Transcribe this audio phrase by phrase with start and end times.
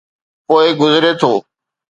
[0.47, 1.31] پوءِ گذري ٿو.